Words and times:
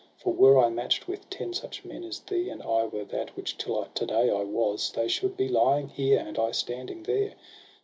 For 0.17 0.33
were 0.33 0.57
I 0.57 0.69
match' 0.69 1.01
d 1.01 1.05
with 1.09 1.29
ten 1.29 1.53
such 1.53 1.85
men 1.85 2.03
as 2.03 2.19
thou, 2.21 2.35
And 2.35 2.63
I 2.63 2.85
were 2.85 3.05
he 3.05 3.25
who 3.35 3.41
till 3.43 3.85
to 3.85 4.05
day 4.07 4.31
I 4.31 4.41
was. 4.43 4.91
They 4.91 5.07
should 5.07 5.37
be 5.37 5.47
lying 5.47 5.89
here, 5.89 6.27
I 6.39 6.49
standing 6.53 7.03
there. 7.03 7.35